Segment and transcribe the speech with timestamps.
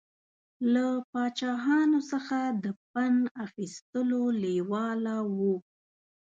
[0.73, 5.37] له پاچاهانو څخه د پند اخیستلو لېواله و.